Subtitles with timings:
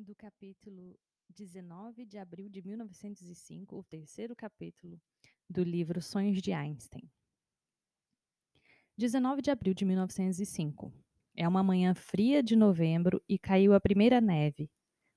[0.00, 0.96] Do capítulo
[1.28, 4.96] 19 de abril de 1905, o terceiro capítulo
[5.50, 7.02] do livro Sonhos de Einstein.
[8.96, 10.92] 19 de abril de 1905.
[11.34, 14.70] É uma manhã fria de novembro e caiu a primeira neve.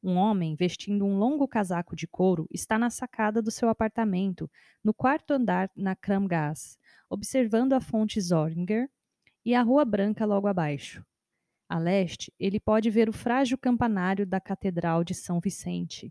[0.00, 4.48] Um homem vestindo um longo casaco de couro está na sacada do seu apartamento,
[4.84, 6.78] no quarto andar na Kramgas,
[7.10, 8.88] observando a fonte Zorninger
[9.44, 11.04] e a Rua Branca logo abaixo.
[11.68, 16.10] A leste, ele pode ver o frágil campanário da Catedral de São Vicente.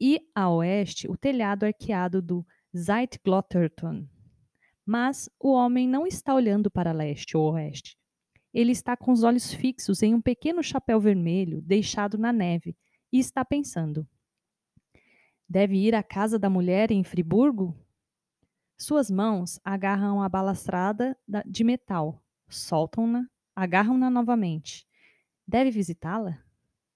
[0.00, 2.44] E, a oeste, o telhado arqueado do
[2.76, 4.08] Zeitglotterton.
[4.84, 7.96] Mas o homem não está olhando para leste ou oeste.
[8.52, 12.76] Ele está com os olhos fixos em um pequeno chapéu vermelho deixado na neve
[13.12, 14.04] e está pensando.
[15.48, 17.78] Deve ir à casa da mulher em Friburgo?
[18.76, 23.28] Suas mãos agarram a balastrada de metal, soltam-na
[23.62, 24.84] Agarram-na novamente.
[25.46, 26.36] Deve visitá-la?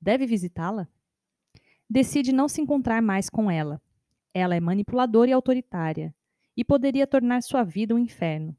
[0.01, 0.89] Deve visitá-la?
[1.89, 3.81] Decide não se encontrar mais com ela.
[4.35, 6.13] Ela é manipuladora e autoritária,
[6.57, 8.57] e poderia tornar sua vida um inferno.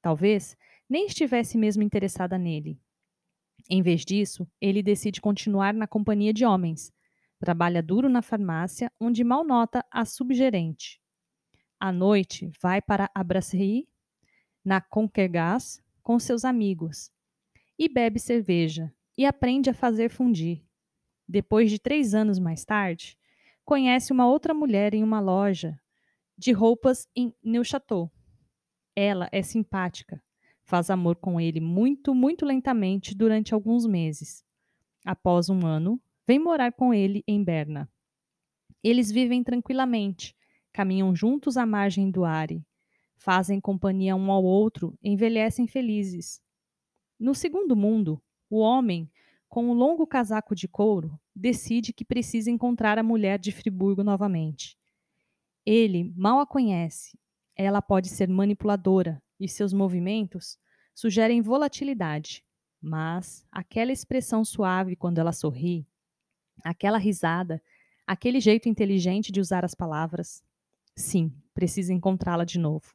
[0.00, 0.56] Talvez
[0.88, 2.80] nem estivesse mesmo interessada nele.
[3.68, 6.90] Em vez disso, ele decide continuar na companhia de homens.
[7.38, 11.02] Trabalha duro na farmácia, onde mal nota a subgerente.
[11.78, 13.86] À noite, vai para a brasserie,
[14.64, 17.11] na Conquergas, com seus amigos,
[17.82, 20.62] e bebe cerveja e aprende a fazer fundir.
[21.26, 23.18] Depois de três anos mais tarde,
[23.64, 25.76] conhece uma outra mulher em uma loja
[26.38, 28.08] de roupas em Neuchâtel.
[28.94, 30.22] Ela é simpática,
[30.62, 34.44] faz amor com ele muito, muito lentamente durante alguns meses.
[35.04, 37.90] Após um ano, vem morar com ele em Berna.
[38.80, 40.36] Eles vivem tranquilamente,
[40.72, 42.64] caminham juntos à margem do Are,
[43.16, 46.40] fazem companhia um ao outro, envelhecem felizes.
[47.22, 49.08] No segundo mundo, o homem,
[49.48, 54.76] com um longo casaco de couro, decide que precisa encontrar a mulher de Friburgo novamente.
[55.64, 57.16] Ele mal a conhece.
[57.54, 60.58] Ela pode ser manipuladora e seus movimentos
[60.92, 62.44] sugerem volatilidade,
[62.80, 65.86] mas aquela expressão suave quando ela sorri,
[66.64, 67.62] aquela risada,
[68.04, 70.42] aquele jeito inteligente de usar as palavras.
[70.96, 72.92] Sim, precisa encontrá-la de novo.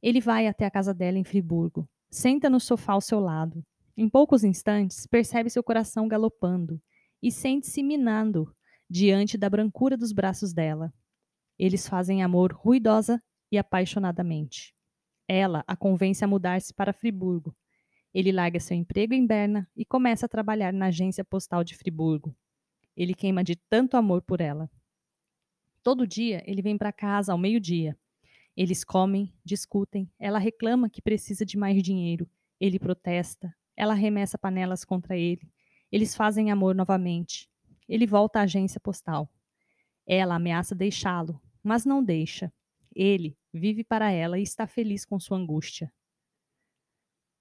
[0.00, 3.64] Ele vai até a casa dela em Friburgo, Senta no sofá ao seu lado.
[3.96, 6.78] Em poucos instantes, percebe seu coração galopando
[7.22, 8.54] e sente-se minando
[8.88, 10.92] diante da brancura dos braços dela.
[11.58, 13.18] Eles fazem amor ruidosa
[13.50, 14.74] e apaixonadamente.
[15.26, 17.56] Ela a convence a mudar-se para Friburgo.
[18.12, 22.36] Ele larga seu emprego em Berna e começa a trabalhar na agência postal de Friburgo.
[22.94, 24.70] Ele queima de tanto amor por ela.
[25.82, 27.98] Todo dia ele vem para casa ao meio-dia
[28.56, 32.28] eles comem, discutem, ela reclama que precisa de mais dinheiro,
[32.60, 35.50] ele protesta, ela arremessa panelas contra ele.
[35.90, 37.50] Eles fazem amor novamente.
[37.88, 39.30] Ele volta à agência postal.
[40.06, 42.52] Ela ameaça deixá-lo, mas não deixa.
[42.94, 45.92] Ele vive para ela e está feliz com sua angústia.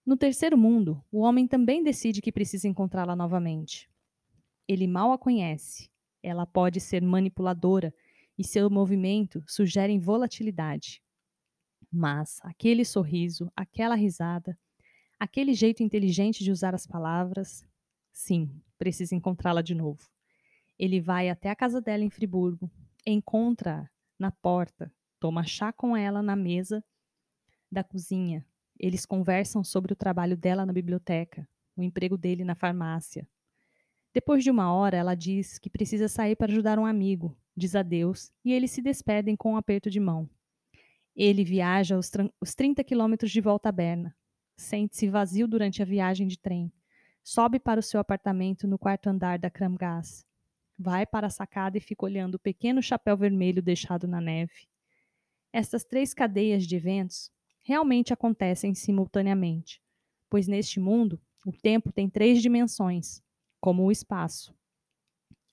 [0.05, 3.89] No terceiro mundo, o homem também decide que precisa encontrá-la novamente.
[4.67, 5.89] Ele mal a conhece.
[6.23, 7.93] Ela pode ser manipuladora
[8.41, 10.99] e seu movimento sugerem volatilidade.
[11.91, 14.57] Mas aquele sorriso, aquela risada,
[15.19, 17.63] aquele jeito inteligente de usar as palavras,
[18.11, 20.09] sim, precisa encontrá-la de novo.
[20.79, 22.67] Ele vai até a casa dela em Friburgo,
[23.05, 23.87] encontra-a
[24.17, 26.83] na porta, toma chá com ela na mesa
[27.71, 28.43] da cozinha.
[28.79, 31.47] Eles conversam sobre o trabalho dela na biblioteca,
[31.77, 33.27] o emprego dele na farmácia.
[34.11, 38.31] Depois de uma hora, ela diz que precisa sair para ajudar um amigo, diz adeus
[38.43, 40.27] e eles se despedem com um aperto de mão.
[41.15, 44.15] Ele viaja os, os 30 quilômetros de volta a Berna.
[44.57, 46.71] Sente-se vazio durante a viagem de trem.
[47.23, 50.25] Sobe para o seu apartamento no quarto andar da Kramgas.
[50.77, 54.67] Vai para a sacada e fica olhando o pequeno chapéu vermelho deixado na neve.
[55.53, 57.29] Estas três cadeias de eventos
[57.61, 59.79] realmente acontecem simultaneamente,
[60.29, 63.21] pois neste mundo o tempo tem três dimensões,
[63.59, 64.55] como o espaço.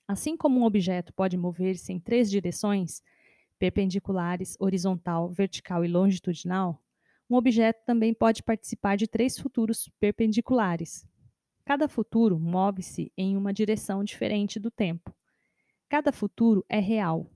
[0.09, 3.03] Assim como um objeto pode mover-se em três direções,
[3.59, 6.83] perpendiculares, horizontal, vertical e longitudinal,
[7.29, 11.07] um objeto também pode participar de três futuros perpendiculares.
[11.63, 15.13] Cada futuro move-se em uma direção diferente do tempo.
[15.87, 17.29] Cada futuro é real.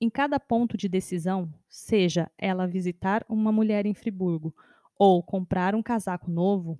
[0.00, 4.52] Em cada ponto de decisão, seja ela visitar uma mulher em Friburgo
[4.98, 6.76] ou comprar um casaco novo,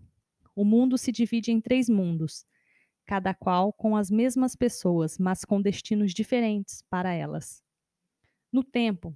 [0.57, 2.45] o mundo se divide em três mundos
[3.07, 7.63] cada qual com as mesmas pessoas, mas com destinos diferentes para elas.
[8.53, 9.15] No tempo,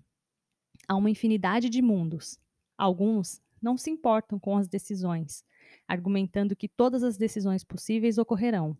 [0.88, 2.38] há uma infinidade de mundos.
[2.78, 5.44] Alguns não se importam com as decisões,
[5.86, 8.76] argumentando que todas as decisões possíveis ocorrerão.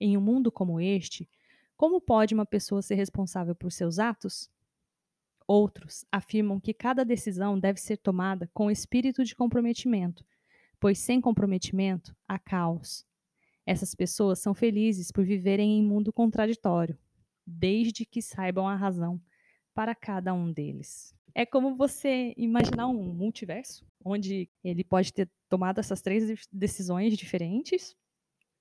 [0.00, 1.28] Em um mundo como este,
[1.76, 4.50] como pode uma pessoa ser responsável por seus atos?
[5.46, 10.24] Outros afirmam que cada decisão deve ser tomada com espírito de comprometimento,
[10.78, 13.04] pois sem comprometimento há caos.
[13.70, 16.98] Essas pessoas são felizes por viverem em mundo contraditório,
[17.46, 19.22] desde que saibam a razão
[19.72, 21.14] para cada um deles.
[21.32, 27.96] É como você imaginar um multiverso, onde ele pode ter tomado essas três decisões diferentes,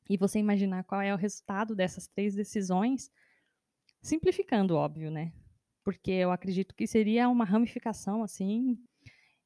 [0.07, 3.09] e você imaginar qual é o resultado dessas três decisões,
[4.03, 5.33] simplificando, óbvio, né?
[5.83, 8.77] Porque eu acredito que seria uma ramificação, assim,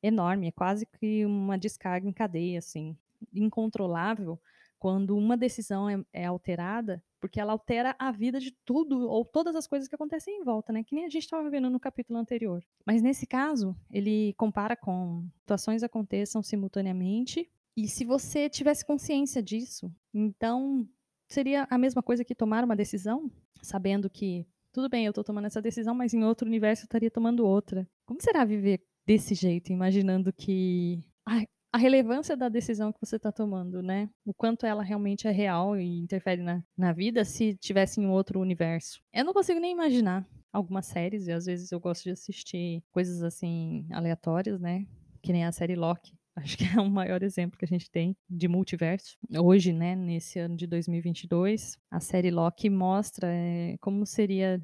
[0.02, 2.98] enorme, é quase que uma descarga em cadeia, assim,
[3.34, 4.38] incontrolável,
[4.84, 9.56] quando uma decisão é, é, alterada, porque ela altera a vida de tudo ou todas
[9.56, 10.84] as coisas que acontecem em volta, né?
[10.84, 12.62] Que nem a gente estava vendo no capítulo anterior.
[12.86, 19.90] Mas nesse caso, ele compara com situações aconteçam simultaneamente e se você tivesse consciência disso,
[20.14, 20.86] então
[21.30, 23.32] seria a mesma coisa que tomar uma decisão,
[23.62, 27.10] sabendo que tudo bem, eu estou tomando essa decisão, mas em outro universo eu estaria
[27.10, 27.88] tomando outra.
[28.06, 33.32] Como será viver desse jeito, imaginando que ai, a relevância da decisão que você está
[33.32, 34.08] tomando, né?
[34.24, 38.40] O quanto ela realmente é real e interfere na, na vida se tivesse em outro
[38.40, 39.02] universo.
[39.12, 43.24] Eu não consigo nem imaginar algumas séries, e às vezes eu gosto de assistir coisas
[43.24, 44.86] assim aleatórias, né?
[45.20, 46.14] Que nem a série Loki.
[46.36, 49.18] Acho que é o maior exemplo que a gente tem de multiverso.
[49.40, 54.62] Hoje, né, nesse ano de 2022, a série Loki mostra é, como seria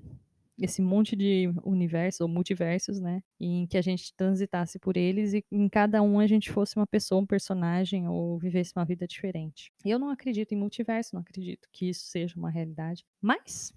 [0.59, 5.43] esse monte de universos ou multiversos, né, em que a gente transitasse por eles e
[5.51, 9.71] em cada um a gente fosse uma pessoa, um personagem ou vivesse uma vida diferente.
[9.85, 13.73] Eu não acredito em multiverso, não acredito que isso seja uma realidade, mas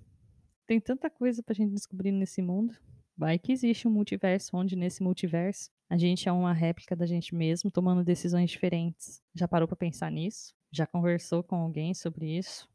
[0.66, 2.74] tem tanta coisa pra gente descobrir nesse mundo.
[3.16, 7.34] Vai que existe um multiverso onde nesse multiverso a gente é uma réplica da gente
[7.34, 9.22] mesmo, tomando decisões diferentes.
[9.34, 10.54] Já parou para pensar nisso?
[10.72, 12.71] Já conversou com alguém sobre isso?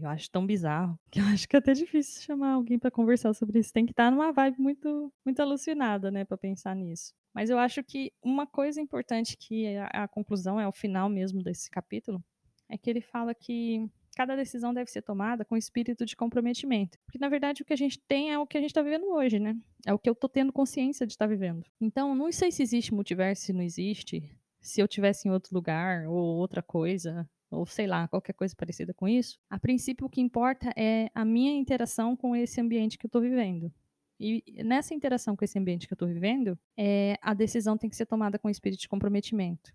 [0.00, 3.34] Eu acho tão bizarro que eu acho que é até difícil chamar alguém para conversar
[3.34, 3.72] sobre isso.
[3.72, 7.14] Tem que estar tá numa vibe muito, muito alucinada, né, para pensar nisso.
[7.34, 11.08] Mas eu acho que uma coisa importante que é a, a conclusão é o final
[11.08, 12.22] mesmo desse capítulo
[12.68, 16.98] é que ele fala que cada decisão deve ser tomada com espírito de comprometimento.
[17.06, 19.06] Porque, na verdade, o que a gente tem é o que a gente está vivendo
[19.06, 19.56] hoje, né?
[19.86, 21.64] É o que eu estou tendo consciência de estar tá vivendo.
[21.80, 26.08] Então, não sei se existe multiverso, se não existe, se eu tivesse em outro lugar
[26.08, 30.20] ou outra coisa, ou sei lá, qualquer coisa parecida com isso, a princípio o que
[30.20, 33.72] importa é a minha interação com esse ambiente que eu estou vivendo.
[34.20, 37.96] E nessa interação com esse ambiente que eu estou vivendo, é, a decisão tem que
[37.96, 39.72] ser tomada com espírito de comprometimento.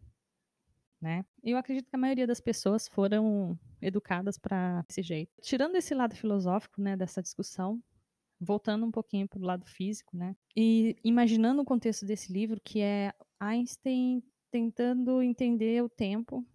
[1.01, 1.25] Né?
[1.43, 5.31] Eu acredito que a maioria das pessoas foram educadas para esse jeito.
[5.41, 7.81] Tirando esse lado filosófico, né, dessa discussão,
[8.39, 12.79] voltando um pouquinho para o lado físico, né, e imaginando o contexto desse livro, que
[12.81, 16.45] é Einstein tentando entender o tempo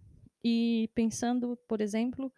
[0.49, 2.33] e pensando, por exemplo,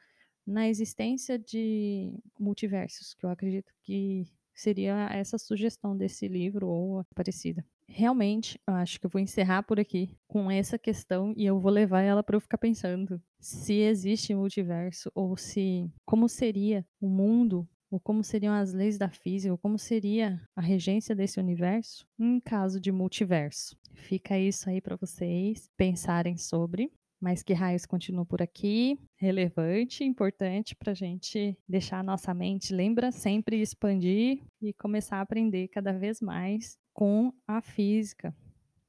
[0.46, 7.64] na existência de multiversos, que eu acredito que seria essa sugestão desse livro ou parecida.
[7.86, 11.70] Realmente, eu acho que eu vou encerrar por aqui com essa questão e eu vou
[11.70, 17.68] levar ela para eu ficar pensando se existe multiverso ou se como seria o mundo
[17.90, 22.38] ou como seriam as leis da física, ou como seria a regência desse universo em
[22.38, 23.76] caso de multiverso.
[23.94, 30.74] Fica isso aí para vocês pensarem sobre mas que raios continua por aqui, relevante, importante
[30.74, 35.92] para a gente deixar a nossa mente, lembra, sempre expandir e começar a aprender cada
[35.92, 38.34] vez mais com a física,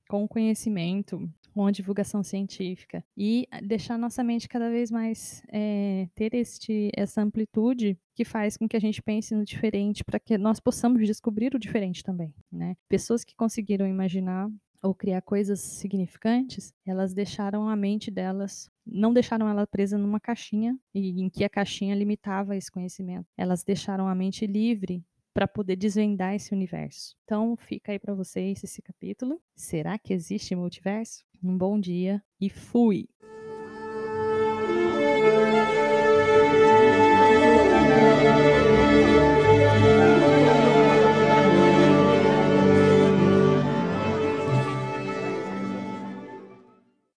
[0.10, 6.08] com o conhecimento, com a divulgação científica e deixar nossa mente cada vez mais é,
[6.16, 10.38] ter este, essa amplitude que faz com que a gente pense no diferente para que
[10.38, 12.76] nós possamos descobrir o diferente também, né?
[12.88, 14.50] Pessoas que conseguiram imaginar
[14.82, 20.78] ou criar coisas significantes, elas deixaram a mente delas, não deixaram ela presa numa caixinha
[20.94, 23.28] e em que a caixinha limitava esse conhecimento.
[23.38, 27.16] Elas deixaram a mente livre para poder desvendar esse universo.
[27.24, 29.42] Então, fica aí para vocês esse capítulo.
[29.56, 31.24] Será que existe multiverso?
[31.44, 33.08] Um bom dia e fui.